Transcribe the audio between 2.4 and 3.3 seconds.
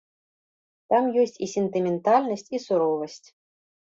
і суровасць.